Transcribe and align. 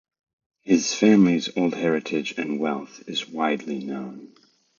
His 0.63 0.95
family's 0.95 1.55
old 1.55 1.75
heritage 1.75 2.33
and 2.35 2.59
wealth 2.59 3.03
is 3.07 3.29
widely 3.29 3.83
known. 3.85 4.33